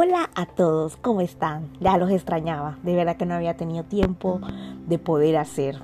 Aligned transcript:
Hola 0.00 0.30
a 0.36 0.46
todos, 0.46 0.96
¿cómo 0.96 1.22
están? 1.22 1.72
Ya 1.80 1.98
los 1.98 2.12
extrañaba, 2.12 2.78
de 2.84 2.94
verdad 2.94 3.16
que 3.16 3.26
no 3.26 3.34
había 3.34 3.56
tenido 3.56 3.82
tiempo 3.82 4.40
de 4.86 4.96
poder 4.96 5.36
hacer 5.36 5.82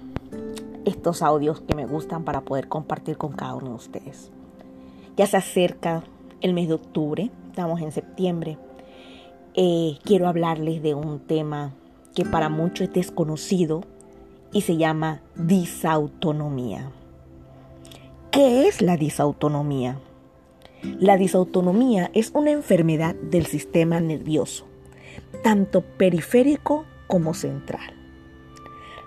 estos 0.85 1.21
audios 1.21 1.61
que 1.63 1.75
me 1.75 1.85
gustan 1.85 2.23
para 2.23 2.43
poder 2.43 2.69
compartir 2.69 3.17
con 3.17 3.33
cada 3.33 3.57
uno 3.57 3.71
de 3.71 3.75
ustedes. 3.75 4.31
Ya 5.17 5.27
se 5.27 5.37
acerca 5.37 6.05
el 6.43 6.55
mes 6.55 6.69
de 6.69 6.75
octubre, 6.75 7.33
estamos 7.49 7.81
en 7.81 7.91
septiembre. 7.91 8.57
Eh, 9.55 9.99
quiero 10.05 10.29
hablarles 10.29 10.81
de 10.81 10.95
un 10.95 11.19
tema 11.19 11.73
que 12.15 12.25
para 12.25 12.49
muchos 12.49 12.87
es 12.87 12.93
desconocido 12.93 13.81
y 14.53 14.61
se 14.61 14.77
llama 14.77 15.23
disautonomía. 15.35 16.89
¿Qué 18.31 18.69
es 18.69 18.81
la 18.81 18.97
disautonomía? 18.97 19.99
La 20.99 21.17
disautonomía 21.17 22.11
es 22.13 22.31
una 22.35 22.51
enfermedad 22.51 23.15
del 23.15 23.47
sistema 23.47 24.01
nervioso, 24.01 24.67
tanto 25.43 25.81
periférico 25.81 26.85
como 27.07 27.33
central, 27.33 27.95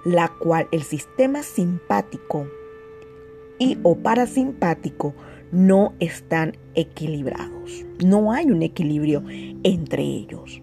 la 0.04 0.28
cual 0.28 0.68
el 0.72 0.82
sistema 0.82 1.44
simpático 1.44 2.48
y 3.60 3.78
o 3.84 3.96
parasimpático 3.96 5.14
no 5.52 5.94
están 6.00 6.58
equilibrados. 6.74 7.86
No 8.04 8.32
hay 8.32 8.52
un 8.52 8.64
equilibrio 8.64 9.24
entre 9.64 10.04
ellos. 10.04 10.62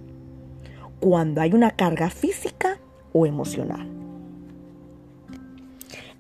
Cuando 0.99 1.41
hay 1.41 1.53
una 1.53 1.71
carga 1.71 2.11
física 2.11 2.81
o 3.13 3.25
emocional. 3.25 3.89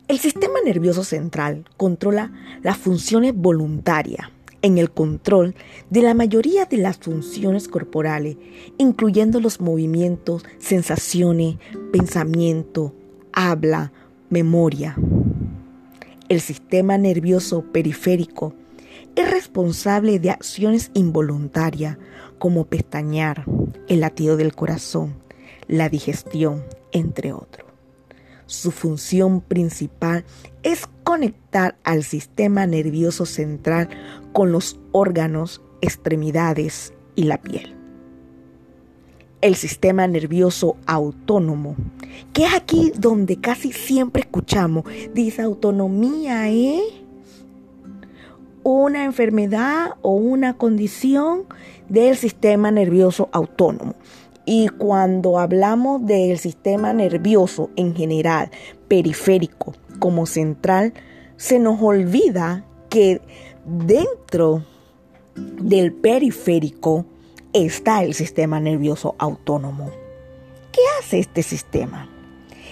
El 0.06 0.18
sistema 0.18 0.60
nervioso 0.64 1.02
central 1.02 1.64
controla 1.76 2.32
las 2.62 2.76
funciones 2.76 3.34
voluntarias 3.34 4.33
en 4.64 4.78
el 4.78 4.90
control 4.90 5.54
de 5.90 6.00
la 6.00 6.14
mayoría 6.14 6.64
de 6.64 6.78
las 6.78 6.96
funciones 6.96 7.68
corporales, 7.68 8.38
incluyendo 8.78 9.38
los 9.38 9.60
movimientos, 9.60 10.42
sensaciones, 10.58 11.56
pensamiento, 11.92 12.94
habla, 13.34 13.92
memoria. 14.30 14.96
El 16.30 16.40
sistema 16.40 16.96
nervioso 16.96 17.62
periférico 17.72 18.54
es 19.16 19.30
responsable 19.30 20.18
de 20.18 20.30
acciones 20.30 20.90
involuntarias 20.94 21.98
como 22.38 22.64
pestañear, 22.64 23.44
el 23.86 24.00
latido 24.00 24.38
del 24.38 24.54
corazón, 24.54 25.14
la 25.68 25.90
digestión, 25.90 26.64
entre 26.90 27.34
otros. 27.34 27.73
Su 28.46 28.70
función 28.70 29.40
principal 29.40 30.24
es 30.62 30.86
conectar 31.02 31.76
al 31.84 32.02
sistema 32.04 32.66
nervioso 32.66 33.26
central 33.26 33.88
con 34.32 34.52
los 34.52 34.78
órganos, 34.92 35.62
extremidades 35.80 36.92
y 37.14 37.24
la 37.24 37.40
piel. 37.40 37.74
El 39.40 39.56
sistema 39.56 40.06
nervioso 40.06 40.76
autónomo, 40.86 41.76
que 42.32 42.44
es 42.44 42.54
aquí 42.54 42.92
donde 42.96 43.40
casi 43.40 43.72
siempre 43.72 44.22
escuchamos, 44.22 44.84
disautonomía 45.14 46.48
es 46.48 46.80
una 48.62 49.04
enfermedad 49.04 49.96
o 50.00 50.12
una 50.14 50.56
condición 50.56 51.44
del 51.88 52.16
sistema 52.16 52.70
nervioso 52.70 53.28
autónomo. 53.32 53.94
Y 54.46 54.68
cuando 54.68 55.38
hablamos 55.38 56.04
del 56.04 56.38
sistema 56.38 56.92
nervioso 56.92 57.70
en 57.76 57.94
general, 57.94 58.50
periférico 58.88 59.74
como 59.98 60.26
central, 60.26 60.92
se 61.36 61.58
nos 61.58 61.80
olvida 61.80 62.64
que 62.90 63.20
dentro 63.64 64.64
del 65.34 65.92
periférico 65.92 67.06
está 67.52 68.02
el 68.02 68.14
sistema 68.14 68.60
nervioso 68.60 69.14
autónomo. 69.18 69.90
¿Qué 70.72 70.80
hace 70.98 71.20
este 71.20 71.42
sistema? 71.42 72.08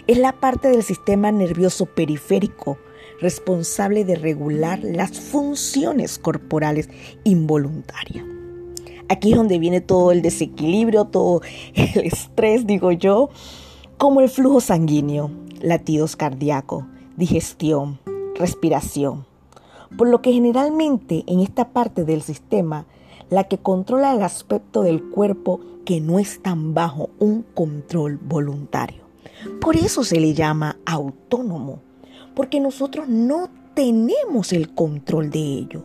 Es 0.06 0.19
la 0.19 0.33
parte 0.33 0.69
del 0.69 0.83
sistema 0.83 1.31
nervioso 1.33 1.87
periférico 1.87 2.78
responsable 3.21 4.04
de 4.04 4.16
regular 4.16 4.81
las 4.83 5.12
funciones 5.19 6.19
corporales 6.19 6.89
involuntarias. 7.22 8.31
Aquí 9.12 9.33
es 9.33 9.37
donde 9.37 9.59
viene 9.59 9.83
todo 9.83 10.11
el 10.11 10.23
desequilibrio, 10.23 11.05
todo 11.05 11.43
el 11.75 12.05
estrés, 12.06 12.67
digo 12.67 12.93
yo, 12.93 13.28
como 13.99 14.23
el 14.23 14.31
flujo 14.31 14.62
sanguíneo, 14.62 15.31
latidos 15.61 16.17
cardíacos, 16.17 16.84
digestión, 17.19 17.99
respiración. 18.37 19.27
Por 19.99 20.09
lo 20.09 20.22
que 20.22 20.33
generalmente 20.33 21.25
en 21.27 21.41
esta 21.41 21.75
parte 21.75 22.06
del 22.06 22.22
sistema, 22.22 22.87
la 23.28 23.45
que 23.45 23.59
controla 23.59 24.15
el 24.15 24.22
aspecto 24.22 24.81
del 24.81 25.03
cuerpo 25.11 25.61
que 25.84 26.01
no 26.01 26.19
es 26.19 26.43
tan 26.43 26.72
bajo 26.72 27.11
un 27.19 27.43
control 27.43 28.17
voluntario. 28.17 29.03
Por 29.61 29.77
eso 29.77 30.05
se 30.05 30.21
le 30.21 30.33
llama 30.33 30.78
autónomo, 30.87 31.81
porque 32.34 32.61
nosotros 32.61 33.09
no 33.09 33.51
tenemos 33.75 34.55
el 34.55 34.72
control 34.75 35.28
de 35.28 35.41
ellos. 35.41 35.83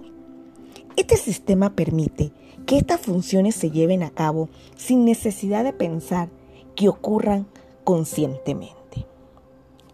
Este 0.95 1.17
sistema 1.17 1.75
permite 1.75 2.31
que 2.67 2.77
estas 2.77 2.99
funciones 2.99 3.55
se 3.55 3.71
lleven 3.71 4.03
a 4.03 4.09
cabo 4.09 4.49
sin 4.75 5.05
necesidad 5.05 5.63
de 5.63 5.71
pensar 5.71 6.29
que 6.75 6.89
ocurran 6.89 7.47
conscientemente. 7.85 9.07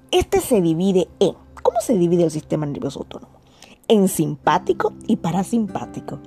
Este 0.09 0.41
se 0.41 0.59
divide 0.59 1.07
en, 1.19 1.35
¿cómo 1.61 1.79
se 1.81 1.95
divide 1.95 2.23
el 2.23 2.31
sistema 2.31 2.65
nervioso 2.65 3.01
autónomo? 3.01 3.39
En 3.87 4.07
simpático 4.07 4.91
y 5.05 5.17
parasimpático. 5.17 6.19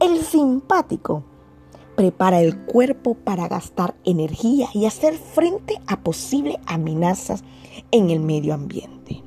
El 0.00 0.22
simpático 0.22 1.22
prepara 1.96 2.40
el 2.40 2.64
cuerpo 2.64 3.14
para 3.14 3.46
gastar 3.46 3.94
energía 4.04 4.68
y 4.72 4.86
hacer 4.86 5.14
frente 5.14 5.80
a 5.86 6.00
posibles 6.00 6.56
amenazas 6.64 7.44
en 7.90 8.08
el 8.08 8.20
medio 8.20 8.54
ambiente. 8.54 9.22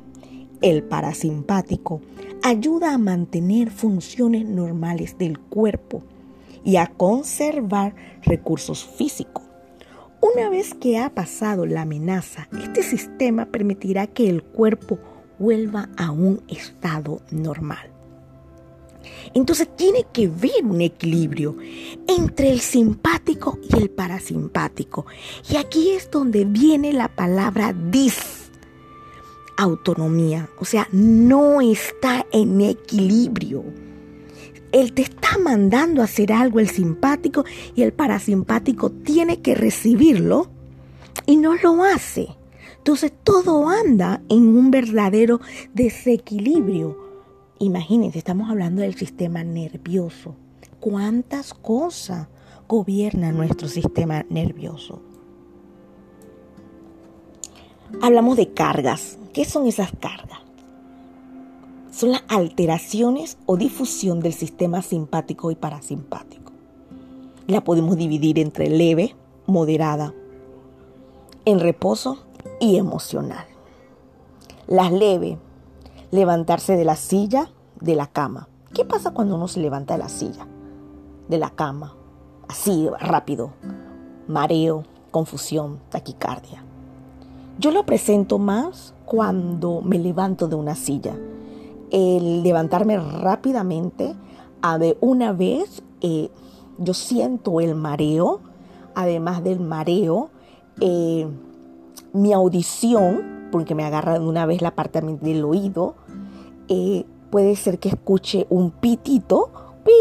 El 0.62 0.81
parasimpático 0.81 2.01
ayuda 2.41 2.95
a 2.95 2.97
mantener 2.97 3.69
funciones 3.69 4.45
normales 4.45 5.19
del 5.19 5.38
cuerpo 5.38 6.01
y 6.63 6.78
a 6.78 6.88
conservar 6.88 7.95
recursos 8.23 8.85
físicos. 8.85 9.44
Una 10.19 10.50
vez 10.50 10.73
que 10.73 10.97
ha 10.97 11.13
pasado 11.13 11.66
la 11.66 11.84
amenaza, 11.84 12.47
este 12.63 12.81
sistema 12.81 13.45
permitirá 13.45 14.07
que 14.07 14.29
el 14.29 14.44
cuerpo 14.44 15.00
vuelva 15.38 15.90
a 15.95 16.12
un 16.12 16.41
estado 16.47 17.22
normal. 17.29 17.91
Entonces 19.34 19.69
tiene 19.75 20.06
que 20.12 20.25
haber 20.25 20.66
un 20.66 20.81
equilibrio 20.81 21.56
entre 22.07 22.51
el 22.51 22.59
simpático 22.59 23.59
y 23.69 23.78
el 23.78 23.89
parasimpático. 23.89 25.06
Y 25.50 25.57
aquí 25.57 25.91
es 25.91 26.09
donde 26.09 26.45
viene 26.45 26.94
la 26.94 27.07
palabra 27.07 27.74
dis. 27.74 28.50
Autonomía. 29.57 30.50
O 30.59 30.66
sea, 30.66 30.88
no 30.91 31.62
está 31.62 32.25
en 32.31 32.62
equilibrio. 32.62 33.63
Él 34.72 34.94
te 34.94 35.01
está 35.03 35.38
mandando 35.38 36.01
a 36.01 36.05
hacer 36.05 36.33
algo 36.33 36.59
el 36.59 36.69
simpático 36.69 37.45
y 37.75 37.83
el 37.83 37.94
parasimpático 37.94 38.89
tiene 38.89 39.41
que 39.41 39.55
recibirlo 39.55 40.50
y 41.25 41.38
no 41.38 41.55
lo 41.55 41.83
hace. 41.83 42.28
Entonces 42.77 43.11
todo 43.23 43.67
anda 43.69 44.22
en 44.29 44.47
un 44.47 44.72
verdadero 44.72 45.41
desequilibrio. 45.73 46.97
Imagínense, 47.59 48.17
estamos 48.17 48.50
hablando 48.50 48.81
del 48.81 48.95
sistema 48.95 49.44
nervioso. 49.44 50.35
¿Cuántas 50.79 51.53
cosas 51.53 52.27
gobiernan 52.67 53.35
nuestro 53.35 53.67
sistema 53.67 54.25
nervioso? 54.29 55.01
Hablamos 58.01 58.38
de 58.38 58.53
cargas. 58.53 59.17
¿Qué 59.33 59.44
son 59.45 59.66
esas 59.67 59.91
cargas? 60.00 60.46
Son 61.97 62.11
las 62.11 62.21
alteraciones 62.27 63.39
o 63.47 63.57
difusión 63.57 64.19
del 64.19 64.33
sistema 64.33 64.83
simpático 64.83 65.49
y 65.49 65.55
parasimpático. 65.55 66.51
La 67.47 67.63
podemos 67.63 67.97
dividir 67.97 68.38
entre 68.38 68.69
leve, 68.69 69.15
moderada, 69.47 70.13
en 71.45 71.59
reposo 71.59 72.19
y 72.59 72.75
emocional. 72.77 73.47
Las 74.67 74.91
leve, 74.91 75.39
levantarse 76.11 76.77
de 76.77 76.85
la 76.85 76.95
silla, 76.95 77.49
de 77.81 77.95
la 77.95 78.05
cama. 78.05 78.47
¿Qué 78.75 78.85
pasa 78.85 79.09
cuando 79.09 79.33
uno 79.33 79.47
se 79.47 79.59
levanta 79.59 79.95
de 79.95 80.03
la 80.03 80.09
silla, 80.09 80.45
de 81.27 81.39
la 81.39 81.50
cama? 81.50 81.95
Así, 82.47 82.88
rápido. 83.00 83.53
Mareo, 84.27 84.83
confusión, 85.09 85.79
taquicardia. 85.89 86.63
Yo 87.57 87.71
lo 87.71 87.88
presento 87.88 88.38
más 88.38 88.93
cuando 89.07 89.81
me 89.81 89.97
levanto 89.97 90.47
de 90.47 90.55
una 90.55 90.75
silla 90.75 91.15
el 91.92 92.44
levantarme 92.44 92.98
rápidamente, 92.98 94.16
a 94.62 94.78
de 94.78 94.98
una 95.01 95.34
vez 95.34 95.84
eh, 96.01 96.30
yo 96.78 96.94
siento 96.94 97.60
el 97.60 97.75
mareo, 97.75 98.42
además 98.95 99.44
del 99.44 99.60
mareo, 99.60 100.30
eh, 100.80 101.28
mi 102.13 102.34
audición, 102.34 103.50
porque 103.51 103.75
me 103.75 103.84
agarra 103.84 104.19
de 104.19 104.28
una 104.28 104.45
vez 104.45 104.62
la 104.62 104.75
parte 104.75 105.01
del 105.01 105.44
oído, 105.44 105.95
eh, 106.68 107.06
puede 107.30 107.56
ser 107.56 107.80
que 107.80 107.89
escuche 107.89 108.45
un 108.50 108.72
pitito, 108.72 109.51
pi, 109.84 109.92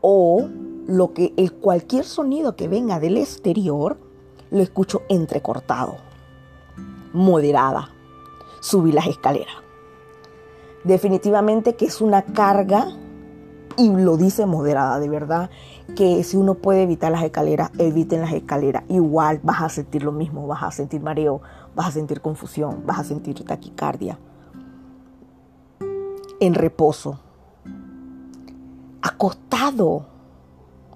o 0.00 0.48
lo 0.86 1.12
que 1.12 1.32
cualquier 1.60 2.04
sonido 2.04 2.56
que 2.56 2.68
venga 2.68 3.00
del 3.00 3.16
exterior 3.16 3.98
lo 4.50 4.60
escucho 4.60 5.02
entrecortado, 5.08 5.96
moderada. 7.12 7.90
Subí 8.60 8.92
las 8.92 9.06
escaleras. 9.06 9.69
Definitivamente 10.84 11.76
que 11.76 11.86
es 11.86 12.00
una 12.00 12.22
carga 12.22 12.88
y 13.76 13.90
lo 13.90 14.16
dice 14.16 14.46
moderada, 14.46 14.98
de 14.98 15.08
verdad 15.08 15.50
que 15.96 16.22
si 16.24 16.36
uno 16.36 16.54
puede 16.54 16.82
evitar 16.82 17.12
las 17.12 17.22
escaleras, 17.22 17.70
eviten 17.78 18.20
las 18.20 18.32
escaleras. 18.32 18.84
Igual 18.88 19.40
vas 19.42 19.62
a 19.62 19.68
sentir 19.68 20.02
lo 20.02 20.12
mismo, 20.12 20.46
vas 20.46 20.62
a 20.62 20.70
sentir 20.70 21.00
mareo, 21.00 21.40
vas 21.74 21.88
a 21.88 21.90
sentir 21.92 22.20
confusión, 22.20 22.82
vas 22.86 22.98
a 22.98 23.04
sentir 23.04 23.42
taquicardia. 23.44 24.18
En 26.40 26.54
reposo, 26.54 27.20
acostado, 29.02 30.06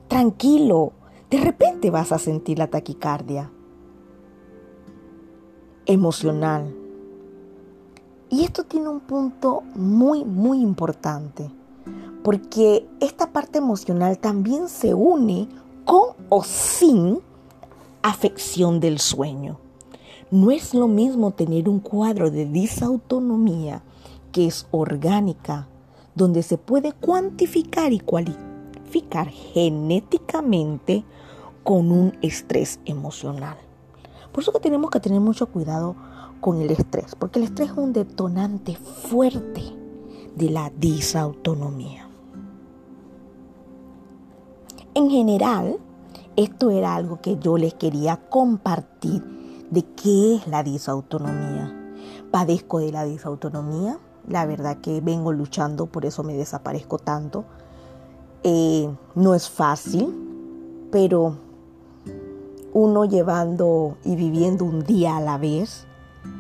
tranquilo, 0.09 0.93
de 1.31 1.39
repente 1.39 1.91
vas 1.91 2.13
a 2.13 2.19
sentir 2.19 2.59
la 2.59 2.69
taquicardia 2.69 3.51
emocional. 5.87 6.84
Y 8.31 8.45
esto 8.45 8.65
tiene 8.65 8.89
un 8.89 9.01
punto 9.01 9.63
muy, 9.75 10.25
muy 10.25 10.61
importante, 10.61 11.51
porque 12.23 12.87
esta 13.01 13.33
parte 13.33 13.59
emocional 13.59 14.19
también 14.19 14.69
se 14.69 14.95
une 14.95 15.49
con 15.85 16.15
o 16.29 16.43
sin 16.43 17.21
afección 18.03 18.81
del 18.81 18.99
sueño. 18.99 19.59
No 20.31 20.51
es 20.51 20.75
lo 20.75 20.89
mismo 20.89 21.31
tener 21.33 21.69
un 21.69 21.81
cuadro 21.81 22.31
de 22.31 22.47
disautonomía 22.47 23.83
que 24.33 24.47
es 24.47 24.67
orgánica, 24.73 25.69
donde 26.15 26.43
se 26.43 26.59
puede 26.59 26.93
cuantificar 26.93 27.93
y 27.93 28.01
cualificar 28.01 29.29
genéticamente 29.29 31.05
con 31.63 31.93
un 31.93 32.19
estrés 32.21 32.81
emocional. 32.85 33.57
Por 34.33 34.43
eso 34.43 34.53
que 34.53 34.61
tenemos 34.61 34.91
que 34.91 35.01
tener 35.01 35.21
mucho 35.21 35.47
cuidado 35.47 35.95
con 36.45 36.61
el 36.61 36.71
estrés, 36.71 37.15
porque 37.19 37.39
el 37.39 37.47
estrés 37.47 37.71
es 37.71 37.77
un 37.79 37.95
detonante 37.95 38.77
fuerte 38.77 39.63
de 40.37 40.51
la 40.51 40.69
disautonomía. 40.77 42.07
En 44.93 45.09
general, 45.09 45.79
esto 46.37 46.71
era 46.71 46.97
algo 46.97 47.19
que 47.23 47.39
yo 47.39 47.57
les 47.57 47.73
quería 47.73 48.29
compartir 48.29 49.25
de 49.71 49.87
qué 49.95 50.35
es 50.35 50.47
la 50.47 50.63
disautonomía. 50.63 51.95
Padezco 52.31 52.79
de 52.79 52.93
la 52.93 53.07
disautonomía, 53.07 53.99
la 54.29 54.45
verdad 54.45 54.83
que 54.83 55.01
vengo 55.01 55.33
luchando, 55.33 55.87
por 55.87 56.05
eso 56.05 56.25
me 56.25 56.35
desaparezco 56.35 56.99
tanto. 56.99 57.47
Eh, 58.43 58.87
no 59.15 59.35
es 59.35 59.49
fácil, 59.49 60.15
pero 60.93 61.39
uno 62.75 63.07
llevando 63.07 63.97
y 64.05 64.15
viviendo 64.15 64.67
un 64.67 64.85
día 64.85 65.17
a 65.17 65.23
la 65.23 65.39
vez 65.39 65.87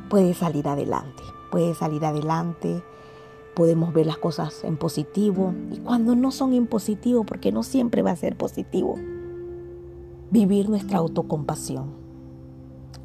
puede 0.08 0.34
salir 0.34 0.68
adelante, 0.68 1.22
puede 1.50 1.74
salir 1.74 2.04
adelante, 2.04 2.82
podemos 3.54 3.92
ver 3.92 4.06
las 4.06 4.18
cosas 4.18 4.64
en 4.64 4.76
positivo 4.76 5.54
y 5.70 5.78
cuando 5.78 6.14
no 6.14 6.30
son 6.30 6.52
en 6.52 6.66
positivo, 6.66 7.24
porque 7.24 7.52
no 7.52 7.62
siempre 7.62 8.02
va 8.02 8.10
a 8.10 8.16
ser 8.16 8.36
positivo, 8.36 8.96
vivir 10.30 10.68
nuestra 10.68 10.98
autocompasión, 10.98 11.92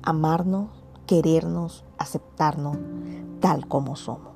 amarnos, 0.01 0.69
querernos, 1.05 1.85
aceptarnos 1.97 2.77
tal 3.39 3.67
como 3.67 3.95
somos. 3.95 4.33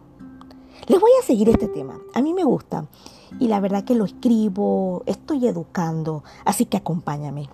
Les 0.87 0.99
voy 0.99 1.11
a 1.19 1.25
seguir 1.25 1.49
este 1.49 1.67
tema. 1.67 1.97
A 2.13 2.21
mí 2.21 2.33
me 2.33 2.43
gusta 2.43 2.87
y 3.39 3.47
la 3.47 3.59
verdad 3.59 3.83
que 3.83 3.95
lo 3.95 4.05
escribo, 4.05 5.03
estoy 5.05 5.47
educando, 5.47 6.23
así 6.45 6.65
que 6.65 6.77
acompáñame. 6.77 7.49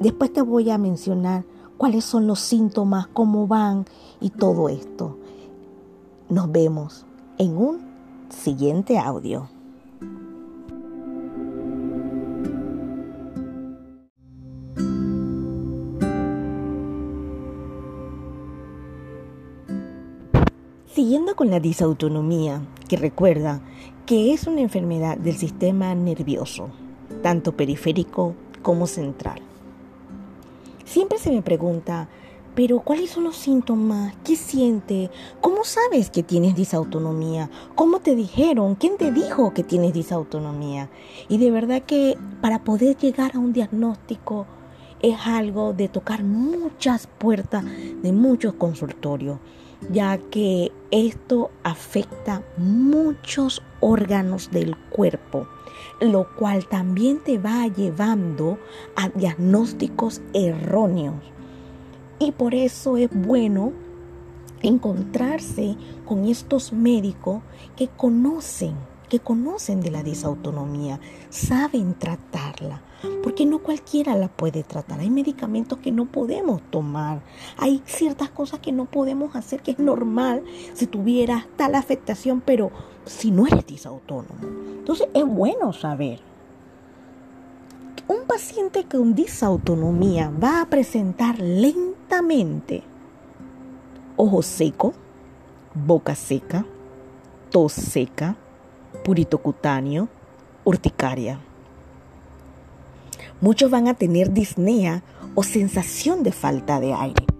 Después 0.00 0.32
te 0.32 0.42
voy 0.42 0.70
a 0.70 0.78
mencionar 0.78 1.44
cuáles 1.76 2.04
son 2.04 2.26
los 2.26 2.40
síntomas, 2.40 3.06
cómo 3.08 3.46
van 3.46 3.86
y 4.20 4.30
todo 4.30 4.68
esto. 4.68 5.16
Nos 6.28 6.50
vemos 6.50 7.04
en 7.38 7.56
un 7.56 7.80
siguiente 8.28 8.98
audio. 8.98 9.48
Siguiendo 20.86 21.36
con 21.36 21.50
la 21.50 21.60
disautonomía, 21.60 22.62
que 22.88 22.96
recuerda 22.96 23.60
que 24.06 24.32
es 24.32 24.46
una 24.46 24.62
enfermedad 24.62 25.18
del 25.18 25.36
sistema 25.36 25.94
nervioso, 25.94 26.70
tanto 27.22 27.52
periférico 27.52 28.34
como 28.62 28.86
central. 28.86 29.45
Siempre 30.86 31.18
se 31.18 31.32
me 31.32 31.42
pregunta, 31.42 32.08
pero 32.54 32.78
¿cuáles 32.78 33.10
son 33.10 33.24
los 33.24 33.36
síntomas? 33.36 34.14
¿Qué 34.24 34.36
siente? 34.36 35.10
¿Cómo 35.40 35.64
sabes 35.64 36.10
que 36.10 36.22
tienes 36.22 36.54
disautonomía? 36.54 37.50
¿Cómo 37.74 37.98
te 37.98 38.14
dijeron? 38.14 38.76
¿Quién 38.76 38.96
te 38.96 39.10
dijo 39.10 39.52
que 39.52 39.64
tienes 39.64 39.92
disautonomía? 39.92 40.88
Y 41.28 41.38
de 41.38 41.50
verdad 41.50 41.82
que 41.82 42.16
para 42.40 42.62
poder 42.62 42.96
llegar 42.96 43.34
a 43.34 43.40
un 43.40 43.52
diagnóstico 43.52 44.46
es 45.02 45.18
algo 45.26 45.74
de 45.74 45.88
tocar 45.88 46.22
muchas 46.22 47.08
puertas 47.08 47.64
de 47.64 48.12
muchos 48.12 48.54
consultorios 48.54 49.38
ya 49.90 50.18
que 50.18 50.72
esto 50.90 51.50
afecta 51.62 52.42
muchos 52.56 53.62
órganos 53.80 54.50
del 54.50 54.76
cuerpo, 54.90 55.46
lo 56.00 56.34
cual 56.34 56.66
también 56.66 57.20
te 57.20 57.38
va 57.38 57.66
llevando 57.68 58.58
a 58.94 59.08
diagnósticos 59.08 60.20
erróneos. 60.32 61.16
Y 62.18 62.32
por 62.32 62.54
eso 62.54 62.96
es 62.96 63.10
bueno 63.12 63.72
encontrarse 64.62 65.76
con 66.04 66.24
estos 66.24 66.72
médicos 66.72 67.42
que 67.76 67.88
conocen, 67.88 68.74
que 69.08 69.20
conocen 69.20 69.80
de 69.80 69.90
la 69.90 70.02
disautonomía, 70.02 70.98
saben 71.28 71.94
tratarla, 71.94 72.82
porque 73.22 73.44
no 73.44 73.58
cualquiera 73.58 74.16
la 74.16 74.28
puede 74.28 74.62
tratar. 74.62 75.00
Hay 75.00 75.10
medicamentos 75.10 75.78
que 75.78 75.92
no 75.92 76.06
podemos 76.06 76.62
tomar, 76.70 77.22
hay 77.56 77.82
ciertas 77.84 78.30
cosas 78.30 78.60
que 78.60 78.72
no 78.72 78.86
podemos 78.86 79.36
hacer, 79.36 79.62
que 79.62 79.72
es 79.72 79.78
normal 79.78 80.42
si 80.74 80.86
tuvieras 80.86 81.46
tal 81.56 81.74
afectación, 81.74 82.40
pero 82.44 82.70
si 83.06 83.30
no 83.30 83.46
eres 83.46 83.66
disautónomo. 83.66 84.34
Entonces 84.78 85.08
es 85.14 85.24
bueno 85.24 85.72
saber. 85.72 86.20
Un 88.08 88.26
paciente 88.26 88.84
con 88.84 89.14
disautonomía 89.14 90.30
va 90.42 90.60
a 90.60 90.66
presentar 90.66 91.38
lentamente 91.40 92.82
ojo 94.16 94.42
seco, 94.42 94.94
boca 95.74 96.14
seca, 96.14 96.64
tos 97.50 97.72
seca, 97.72 98.36
purito 99.04 99.38
cutáneo, 99.38 100.08
urticaria. 100.64 101.38
Muchos 103.40 103.70
van 103.70 103.88
a 103.88 103.94
tener 103.94 104.32
disnea 104.32 105.02
o 105.34 105.42
sensación 105.42 106.22
de 106.22 106.32
falta 106.32 106.80
de 106.80 106.94
aire. 106.94 107.35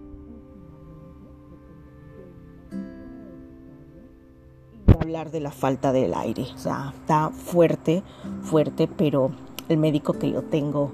De 5.37 5.41
la 5.41 5.51
falta 5.51 5.93
del 5.93 6.15
aire, 6.15 6.47
o 6.55 6.59
sea, 6.59 6.95
está 6.97 7.29
fuerte, 7.29 8.03
fuerte, 8.41 8.89
pero 8.89 9.33
el 9.69 9.77
médico 9.77 10.15
que 10.15 10.31
yo 10.31 10.43
tengo, 10.43 10.93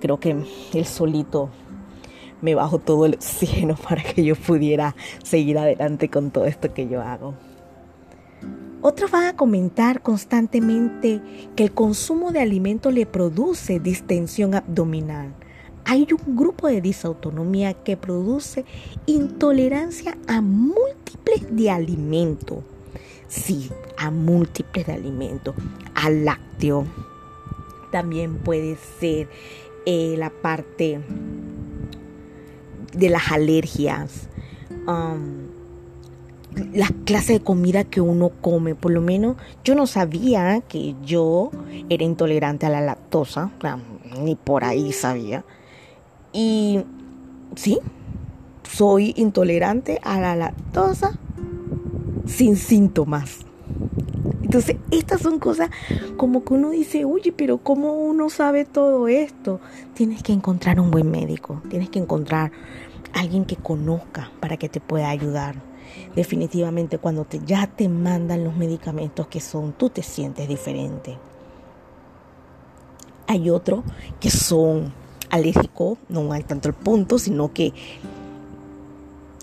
creo 0.00 0.18
que 0.18 0.30
él 0.72 0.86
solito 0.86 1.50
me 2.40 2.54
bajó 2.54 2.78
todo 2.78 3.04
el 3.04 3.14
oxígeno 3.14 3.76
para 3.88 4.02
que 4.02 4.24
yo 4.24 4.34
pudiera 4.34 4.96
seguir 5.22 5.58
adelante 5.58 6.08
con 6.08 6.30
todo 6.30 6.46
esto 6.46 6.72
que 6.72 6.88
yo 6.88 7.02
hago. 7.02 7.34
Otros 8.80 9.10
van 9.10 9.24
a 9.24 9.36
comentar 9.36 10.00
constantemente 10.00 11.20
que 11.54 11.64
el 11.64 11.72
consumo 11.72 12.32
de 12.32 12.40
alimentos 12.40 12.94
le 12.94 13.04
produce 13.04 13.78
distensión 13.78 14.54
abdominal. 14.54 15.34
Hay 15.84 16.08
un 16.10 16.34
grupo 16.34 16.66
de 16.66 16.80
disautonomía 16.80 17.74
que 17.74 17.98
produce 17.98 18.64
intolerancia 19.04 20.16
a 20.26 20.40
múltiples 20.40 21.54
de 21.54 21.70
alimentos. 21.70 22.64
Sí, 23.32 23.70
a 23.96 24.10
múltiples 24.10 24.86
de 24.86 24.92
alimentos. 24.92 25.54
Al 25.94 26.26
lácteo. 26.26 26.84
También 27.90 28.36
puede 28.36 28.76
ser 29.00 29.26
eh, 29.86 30.16
la 30.18 30.28
parte 30.28 31.00
de 32.92 33.08
las 33.08 33.32
alergias. 33.32 34.28
Um, 34.86 35.48
la 36.74 36.88
clase 37.06 37.32
de 37.32 37.40
comida 37.40 37.84
que 37.84 38.02
uno 38.02 38.28
come. 38.42 38.74
Por 38.74 38.92
lo 38.92 39.00
menos 39.00 39.38
yo 39.64 39.74
no 39.74 39.86
sabía 39.86 40.60
que 40.60 40.94
yo 41.02 41.50
era 41.88 42.04
intolerante 42.04 42.66
a 42.66 42.68
la 42.68 42.82
lactosa, 42.82 43.50
ni 44.20 44.34
por 44.36 44.62
ahí 44.62 44.92
sabía. 44.92 45.42
Y 46.34 46.84
sí, 47.56 47.78
soy 48.62 49.14
intolerante 49.16 50.00
a 50.02 50.20
la 50.20 50.36
lactosa 50.36 51.18
sin 52.26 52.56
síntomas. 52.56 53.40
Entonces, 54.42 54.76
estas 54.90 55.22
son 55.22 55.38
cosas 55.38 55.70
como 56.16 56.44
que 56.44 56.54
uno 56.54 56.70
dice, 56.70 57.04
oye, 57.04 57.32
pero 57.32 57.58
¿cómo 57.58 57.94
uno 57.94 58.28
sabe 58.28 58.64
todo 58.64 59.08
esto? 59.08 59.60
Tienes 59.94 60.22
que 60.22 60.32
encontrar 60.32 60.78
un 60.78 60.90
buen 60.90 61.10
médico, 61.10 61.62
tienes 61.70 61.88
que 61.88 61.98
encontrar 61.98 62.52
alguien 63.14 63.44
que 63.44 63.56
conozca 63.56 64.30
para 64.40 64.56
que 64.56 64.68
te 64.68 64.80
pueda 64.80 65.08
ayudar. 65.08 65.56
Definitivamente 66.14 66.98
cuando 66.98 67.24
te, 67.24 67.40
ya 67.44 67.66
te 67.66 67.88
mandan 67.88 68.44
los 68.44 68.56
medicamentos 68.56 69.26
que 69.26 69.40
son, 69.40 69.72
tú 69.72 69.90
te 69.90 70.02
sientes 70.02 70.48
diferente. 70.48 71.18
Hay 73.26 73.48
otros 73.48 73.84
que 74.20 74.30
son 74.30 74.92
alérgicos, 75.30 75.98
no 76.08 76.30
hay 76.32 76.42
tanto 76.42 76.68
el 76.68 76.74
punto, 76.74 77.18
sino 77.18 77.52
que 77.52 77.72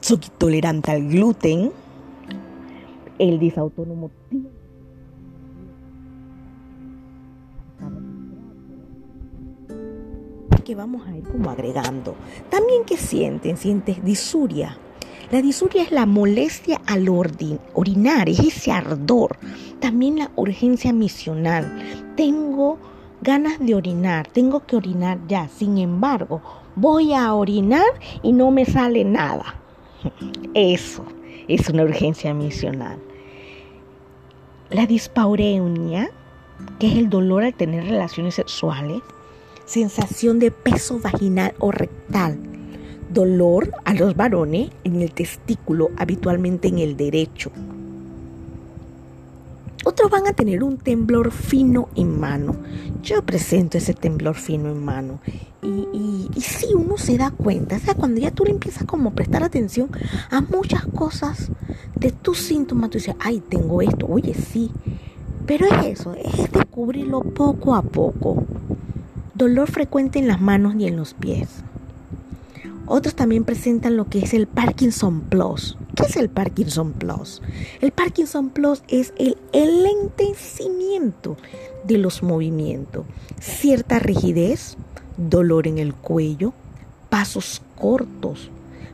son 0.02 0.20
intolerantes 0.24 0.94
al 0.94 1.08
gluten. 1.08 1.72
El 3.20 3.38
disautónomo 3.38 4.10
que 10.70 10.76
vamos 10.76 11.08
a 11.08 11.18
ir 11.18 11.24
como 11.24 11.50
agregando. 11.50 12.14
También 12.52 12.84
que 12.86 12.96
sienten, 12.96 13.58
sientes 13.58 14.06
disuria. 14.06 14.78
La 15.32 15.42
disuria 15.42 15.82
es 15.82 15.92
la 15.92 16.06
molestia 16.06 16.80
al 16.86 17.10
orinar, 17.10 18.30
es 18.30 18.40
ese 18.40 18.72
ardor. 18.72 19.38
También 19.80 20.20
la 20.20 20.30
urgencia 20.36 20.94
misional. 20.94 22.14
Tengo 22.16 22.78
ganas 23.22 23.60
de 23.60 23.74
orinar, 23.74 24.28
tengo 24.28 24.60
que 24.68 24.76
orinar 24.76 25.18
ya. 25.28 25.48
Sin 25.48 25.80
embargo, 25.80 26.40
voy 26.76 27.14
a 27.14 27.34
orinar 27.34 27.92
y 28.22 28.32
no 28.32 28.52
me 28.52 28.66
sale 28.66 29.04
nada. 29.04 29.56
Eso 30.54 31.04
es 31.48 31.68
una 31.68 31.82
urgencia 31.82 32.32
misional. 32.36 33.00
La 34.70 34.86
dispaureunia, 34.86 36.12
que 36.78 36.88
es 36.88 36.98
el 36.98 37.10
dolor 37.10 37.44
al 37.44 37.56
tener 37.56 37.86
relaciones 37.86 38.36
sexuales, 38.36 39.02
sensación 39.66 40.38
de 40.38 40.52
peso 40.52 41.00
vaginal 41.00 41.56
o 41.58 41.72
rectal, 41.72 42.38
dolor 43.12 43.72
a 43.86 43.96
los 43.96 44.16
varones 44.16 44.70
en 44.84 45.02
el 45.02 45.12
testículo, 45.12 45.90
habitualmente 45.98 46.68
en 46.68 46.78
el 46.78 46.96
derecho, 46.96 47.52
otros 49.86 50.12
van 50.12 50.28
a 50.28 50.34
tener 50.34 50.64
un 50.64 50.78
temblor 50.78 51.32
fino 51.32 51.90
en 51.96 52.20
mano. 52.20 52.56
Yo 53.02 53.22
presento 53.24 53.78
ese 53.78 53.94
temblor 53.94 54.36
fino 54.36 54.70
en 54.70 54.84
mano. 54.84 55.20
Y, 55.62 56.30
si 56.42 56.74
uno 56.74 56.98
se 56.98 57.18
da 57.18 57.32
cuenta, 57.32 57.76
o 57.76 57.80
sea, 57.80 57.94
cuando 57.94 58.22
ya 58.22 58.32
tú 58.32 58.46
le 58.46 58.52
empiezas 58.52 58.86
como 58.86 59.10
a 59.10 59.14
prestar 59.14 59.44
atención 59.44 59.90
a 60.30 60.42
muchas 60.42 60.86
cosas 60.86 61.50
de 61.96 62.12
tus 62.12 62.40
síntomas, 62.40 62.90
tú 62.90 62.98
dices, 62.98 63.16
ay, 63.20 63.42
tengo 63.42 63.82
esto, 63.82 64.08
oye, 64.08 64.34
sí. 64.34 64.72
Pero 65.46 65.66
es 65.66 66.00
eso, 66.00 66.14
es 66.14 66.52
descubrirlo 66.52 67.22
poco 67.22 67.76
a 67.76 67.82
poco. 67.82 68.44
Dolor 69.34 69.70
frecuente 69.70 70.20
en 70.20 70.28
las 70.28 70.40
manos 70.42 70.76
y 70.78 70.86
en 70.86 70.96
los 70.96 71.14
pies. 71.14 71.50
Otros 72.86 73.16
también 73.16 73.44
presentan 73.44 73.98
lo 73.98 74.06
que 74.06 74.20
es 74.20 74.34
el 74.34 74.48
Parkinson 74.48 75.22
Plus. 75.22 75.78
¿Qué 76.00 76.06
es 76.06 76.16
el 76.16 76.30
Parkinson 76.30 76.94
Plus? 76.94 77.42
El 77.82 77.92
Parkinson 77.92 78.52
Plus 78.52 78.84
es 78.88 79.14
el 79.18 79.36
enlentecimiento 79.52 81.36
de 81.84 81.98
los 81.98 82.24
movimientos, 82.24 83.06
cierta 83.42 84.00
rigidez, 84.00 84.78
dolor 85.18 85.68
en 85.68 85.78
el 85.78 85.94
cuello, 85.94 86.54
pasos 87.10 87.62
cortos, 87.76 88.50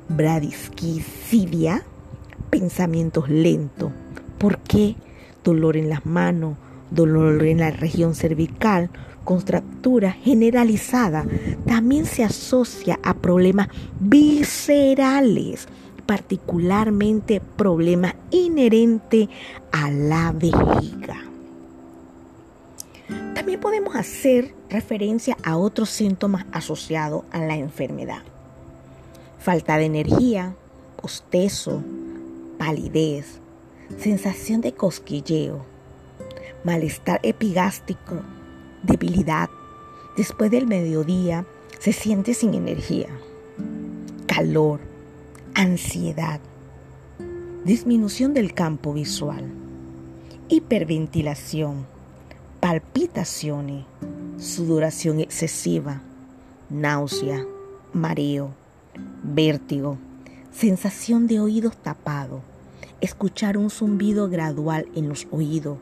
bradisquicidia, 0.10 1.84
pensamientos 2.50 3.30
lentos. 3.30 3.92
¿Por 4.40 4.58
qué? 4.58 4.96
Dolor 5.44 5.78
en 5.78 5.90
las 5.90 6.08
manos, 6.08 6.58
dolor 6.90 7.44
en 7.44 7.60
la 7.60 7.70
región 7.70 8.16
cervical, 8.16 8.90
contractura 9.24 10.12
generalizada 10.12 11.26
también 11.68 12.06
se 12.06 12.24
asocia 12.24 13.00
a 13.04 13.14
problemas 13.14 13.68
viscerales, 14.00 15.68
particularmente 16.06 17.42
problemas 17.42 18.16
inherentes 18.32 19.30
a 19.72 19.90
la 19.92 20.32
vejiga. 20.32 21.24
También 23.34 23.60
podemos 23.60 23.96
hacer 23.96 24.54
referencia 24.70 25.38
a 25.44 25.58
otros 25.58 25.90
síntomas 25.90 26.46
asociados 26.52 27.24
a 27.32 27.40
la 27.40 27.56
enfermedad. 27.56 28.24
Falta 29.40 29.78
de 29.78 29.86
energía, 29.86 30.56
bostezo, 31.02 31.84
palidez, 32.58 33.40
sensación 34.00 34.62
de 34.62 34.74
cosquilleo, 34.74 35.66
malestar 36.64 37.20
epigástrico, 37.22 38.22
debilidad. 38.82 39.50
Después 40.18 40.50
del 40.50 40.66
mediodía 40.66 41.46
se 41.80 41.94
siente 41.94 42.34
sin 42.34 42.56
energía, 42.56 43.10
calor, 44.26 44.80
ansiedad, 45.56 46.42
disminución 47.64 48.34
del 48.34 48.54
campo 48.54 48.92
visual, 48.92 49.46
hiperventilación, 50.50 51.86
palpitaciones, 52.60 53.86
sudoración 54.38 55.22
excesiva, 55.22 56.02
náusea, 56.70 57.46
mareo, 57.94 58.54
vértigo, 59.24 59.98
sensación 60.52 61.26
de 61.26 61.40
oídos 61.40 61.78
tapados, 61.78 62.42
escuchar 63.00 63.58
un 63.58 63.70
zumbido 63.70 64.28
gradual 64.28 64.90
en 64.94 65.08
los 65.08 65.26
oídos, 65.32 65.78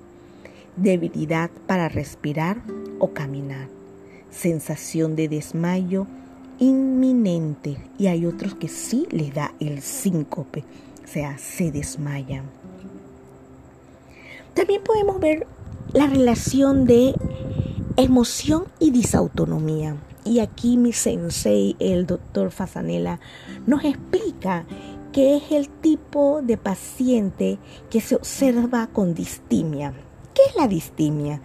debilidad 0.78 1.50
para 1.66 1.90
respirar 1.90 2.62
o 3.00 3.12
caminar, 3.12 3.70
sensación 4.30 5.16
de 5.16 5.30
desmayo 5.30 6.06
inminente 6.60 7.78
y 7.98 8.08
hay 8.08 8.26
otros 8.26 8.56
que 8.56 8.68
sí 8.68 9.08
les 9.12 9.34
da 9.34 9.54
el 9.60 9.82
síncope, 9.82 10.64
o 11.04 11.08
sea, 11.08 11.38
se 11.38 11.72
desmayan. 11.72 12.46
También 14.54 14.84
podemos 14.84 15.20
ver 15.20 15.48
la 15.94 16.08
relación 16.08 16.86
de 16.86 17.16
emoción 17.98 18.66
y 18.80 18.92
disautonomía. 18.92 19.98
Y 20.26 20.40
aquí 20.40 20.78
mi 20.78 20.94
sensei, 20.94 21.76
el 21.80 22.06
doctor 22.06 22.52
Fasanela, 22.52 23.20
nos 23.66 23.84
explica 23.84 24.66
qué 25.12 25.38
es 25.38 25.52
el 25.52 25.70
tipo 25.70 26.42
de 26.42 26.58
paciente 26.58 27.60
que 27.90 28.00
se 28.00 28.16
observa 28.16 28.88
con 28.88 29.14
distimia. 29.14 29.94
¿Qué 30.34 30.42
es 30.50 30.56
la 30.56 30.68
distimia? 30.68 31.42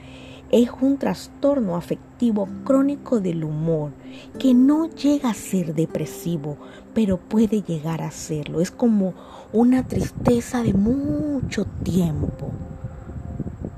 Es 0.50 0.70
un 0.80 0.96
trastorno 0.96 1.76
afectivo 1.76 2.48
crónico 2.64 3.20
del 3.20 3.44
humor 3.44 3.90
que 4.38 4.54
no 4.54 4.88
llega 4.88 5.28
a 5.28 5.34
ser 5.34 5.74
depresivo, 5.74 6.56
pero 6.94 7.18
puede 7.18 7.60
llegar 7.60 8.00
a 8.00 8.10
serlo. 8.10 8.62
Es 8.62 8.70
como 8.70 9.12
una 9.52 9.86
tristeza 9.86 10.62
de 10.62 10.72
mucho 10.72 11.66
tiempo. 11.82 12.50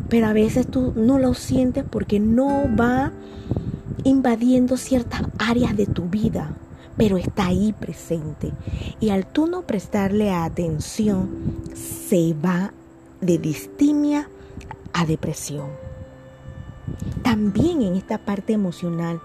Pero 0.08 0.28
a 0.28 0.32
veces 0.32 0.68
tú 0.68 0.92
no 0.94 1.18
lo 1.18 1.34
sientes 1.34 1.84
porque 1.88 2.20
no 2.20 2.68
va 2.78 3.10
invadiendo 4.04 4.76
ciertas 4.76 5.22
áreas 5.38 5.76
de 5.76 5.86
tu 5.86 6.04
vida, 6.04 6.54
pero 6.96 7.16
está 7.16 7.46
ahí 7.46 7.72
presente. 7.72 8.52
Y 9.00 9.10
al 9.10 9.26
tú 9.26 9.48
no 9.48 9.62
prestarle 9.62 10.30
atención, 10.30 11.28
se 11.74 12.32
va 12.34 12.72
de 13.20 13.38
distimia 13.38 14.28
a 14.92 15.04
depresión. 15.04 15.89
También 17.30 17.80
en 17.82 17.94
esta 17.94 18.18
parte 18.18 18.52
emocional 18.52 19.20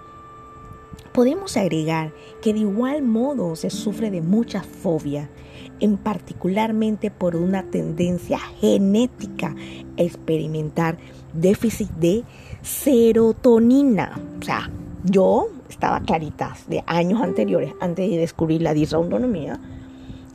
podemos 1.12 1.56
agregar 1.56 2.12
que 2.40 2.52
de 2.52 2.60
igual 2.60 3.02
modo 3.02 3.56
se 3.56 3.68
sufre 3.68 4.12
de 4.12 4.22
mucha 4.22 4.62
fobia, 4.62 5.28
en 5.80 5.96
particularmente 5.96 7.10
por 7.10 7.34
una 7.34 7.64
tendencia 7.64 8.38
genética 8.38 9.56
a 9.98 10.02
experimentar 10.02 10.98
déficit 11.32 11.90
de 11.94 12.22
serotonina. 12.62 14.20
O 14.38 14.44
sea, 14.44 14.70
yo 15.02 15.48
estaba 15.68 15.98
clarita 15.98 16.56
de 16.68 16.84
años 16.86 17.20
anteriores, 17.20 17.74
antes 17.80 18.08
de 18.08 18.18
descubrir 18.18 18.62
la 18.62 18.72
disautonomía, 18.72 19.58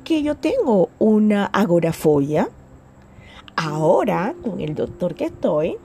que 0.03 0.23
yo 0.23 0.35
tengo 0.35 0.89
una 0.99 1.45
agorafobia 1.45 2.49
Ahora, 3.55 4.33
con 4.43 4.59
el 4.61 4.73
doctor 4.73 5.13
que 5.13 5.25
estoy, 5.25 5.77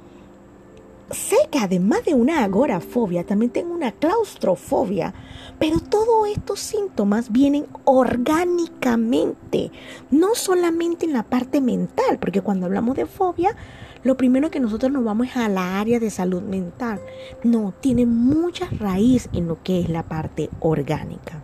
sé 1.10 1.36
que 1.50 1.58
además 1.58 2.04
de 2.04 2.14
una 2.14 2.42
agorafobia, 2.42 3.25
también 3.25 3.50
tengo 3.50 3.75
una 3.75 3.92
claustrofobia, 3.92 5.14
pero 5.58 5.78
todos 5.78 6.28
estos 6.28 6.60
síntomas 6.60 7.30
vienen 7.30 7.66
orgánicamente, 7.84 9.70
no 10.10 10.34
solamente 10.34 11.06
en 11.06 11.12
la 11.12 11.22
parte 11.22 11.60
mental, 11.60 12.18
porque 12.20 12.40
cuando 12.40 12.66
hablamos 12.66 12.96
de 12.96 13.06
fobia, 13.06 13.54
lo 14.02 14.16
primero 14.16 14.50
que 14.50 14.60
nosotros 14.60 14.92
nos 14.92 15.04
vamos 15.04 15.28
es 15.28 15.36
a 15.36 15.48
la 15.48 15.80
área 15.80 15.98
de 15.98 16.10
salud 16.10 16.42
mental. 16.42 17.00
No, 17.42 17.75
tiene 17.80 18.06
mucha 18.06 18.68
raíz 18.78 19.28
en 19.32 19.48
lo 19.48 19.62
que 19.62 19.80
es 19.80 19.88
la 19.88 20.04
parte 20.04 20.48
orgánica. 20.60 21.42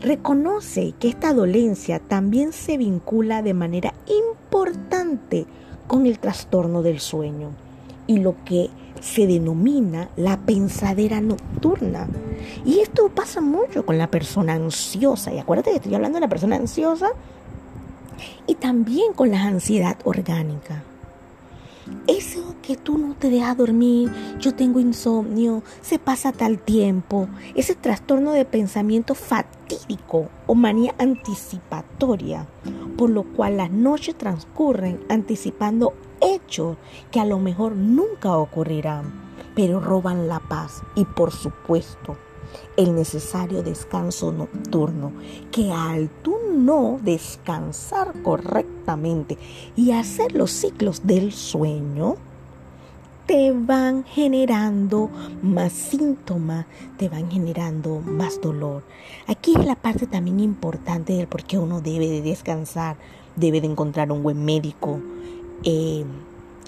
Reconoce 0.00 0.94
que 0.98 1.08
esta 1.08 1.34
dolencia 1.34 1.98
también 1.98 2.52
se 2.52 2.78
vincula 2.78 3.42
de 3.42 3.54
manera 3.54 3.94
importante 4.06 5.46
con 5.86 6.06
el 6.06 6.18
trastorno 6.18 6.82
del 6.82 7.00
sueño 7.00 7.50
y 8.06 8.18
lo 8.18 8.36
que 8.44 8.70
se 9.00 9.26
denomina 9.26 10.08
la 10.16 10.38
pensadera 10.38 11.20
nocturna. 11.20 12.08
Y 12.64 12.80
esto 12.80 13.10
pasa 13.10 13.40
mucho 13.40 13.84
con 13.84 13.98
la 13.98 14.10
persona 14.10 14.54
ansiosa. 14.54 15.32
Y 15.32 15.38
acuérdate 15.38 15.70
que 15.70 15.76
estoy 15.76 15.94
hablando 15.94 16.16
de 16.16 16.22
la 16.22 16.28
persona 16.28 16.56
ansiosa 16.56 17.08
y 18.46 18.54
también 18.54 19.12
con 19.12 19.30
la 19.30 19.42
ansiedad 19.42 19.96
orgánica. 20.04 20.82
Eso 22.06 22.56
que 22.62 22.76
tú 22.76 22.98
no 22.98 23.14
te 23.14 23.28
dejas 23.30 23.56
dormir, 23.56 24.10
yo 24.38 24.54
tengo 24.54 24.80
insomnio, 24.80 25.62
se 25.82 25.98
pasa 25.98 26.32
tal 26.32 26.58
tiempo, 26.58 27.28
ese 27.54 27.74
trastorno 27.74 28.32
de 28.32 28.44
pensamiento 28.44 29.14
fatídico 29.14 30.28
o 30.46 30.54
manía 30.54 30.94
anticipatoria, 30.98 32.46
por 32.96 33.10
lo 33.10 33.24
cual 33.24 33.58
las 33.58 33.70
noches 33.70 34.16
transcurren 34.16 35.04
anticipando 35.08 35.94
hechos 36.20 36.76
que 37.10 37.20
a 37.20 37.26
lo 37.26 37.38
mejor 37.38 37.76
nunca 37.76 38.36
ocurrirán, 38.36 39.12
pero 39.54 39.80
roban 39.80 40.28
la 40.28 40.40
paz 40.40 40.82
y 40.94 41.04
por 41.04 41.32
supuesto 41.32 42.16
el 42.76 42.94
necesario 42.94 43.62
descanso 43.62 44.32
nocturno, 44.32 45.12
que 45.50 45.72
al 45.72 46.08
tú 46.22 46.36
no 46.56 46.98
descansar 47.02 48.12
correctamente 48.22 49.38
y 49.76 49.92
hacer 49.92 50.32
los 50.32 50.50
ciclos 50.50 51.06
del 51.06 51.32
sueño, 51.32 52.16
te 53.26 53.52
van 53.52 54.04
generando 54.04 55.10
más 55.42 55.72
síntomas, 55.72 56.66
te 56.98 57.08
van 57.08 57.30
generando 57.30 58.00
más 58.00 58.40
dolor. 58.40 58.82
Aquí 59.26 59.54
es 59.58 59.64
la 59.64 59.76
parte 59.76 60.06
también 60.06 60.40
importante 60.40 61.14
del 61.14 61.26
por 61.26 61.44
qué 61.44 61.58
uno 61.58 61.80
debe 61.80 62.08
de 62.08 62.20
descansar, 62.20 62.96
debe 63.36 63.60
de 63.60 63.68
encontrar 63.68 64.12
un 64.12 64.22
buen 64.22 64.44
médico. 64.44 65.00
Eh, 65.62 66.04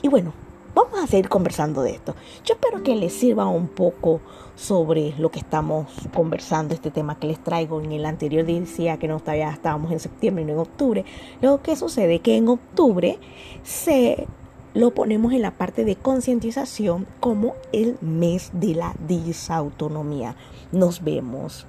y 0.02 0.08
bueno, 0.08 0.32
vamos 0.76 1.00
a 1.02 1.06
seguir 1.06 1.28
conversando 1.30 1.82
de 1.82 1.92
esto. 1.92 2.14
Yo 2.44 2.54
espero 2.54 2.82
que 2.82 2.94
les 2.94 3.14
sirva 3.14 3.48
un 3.48 3.66
poco 3.66 4.20
sobre 4.54 5.14
lo 5.18 5.30
que 5.30 5.38
estamos 5.40 5.86
conversando, 6.14 6.74
este 6.74 6.90
tema 6.90 7.18
que 7.18 7.26
les 7.26 7.42
traigo. 7.42 7.80
En 7.80 7.92
el 7.92 8.04
anterior 8.04 8.44
decía 8.44 8.98
que 8.98 9.08
no 9.08 9.18
todavía 9.18 9.50
estábamos 9.50 9.90
en 9.90 10.00
septiembre 10.00 10.44
y 10.44 10.46
no 10.46 10.52
en 10.52 10.58
octubre. 10.58 11.04
Lo 11.40 11.62
que 11.62 11.76
sucede 11.76 12.20
que 12.20 12.36
en 12.36 12.48
octubre 12.48 13.18
se 13.64 14.28
lo 14.74 14.92
ponemos 14.92 15.32
en 15.32 15.40
la 15.40 15.52
parte 15.52 15.86
de 15.86 15.96
concientización 15.96 17.06
como 17.20 17.54
el 17.72 17.96
mes 18.02 18.50
de 18.52 18.74
la 18.74 18.94
disautonomía. 19.08 20.36
Nos 20.72 21.02
vemos. 21.02 21.66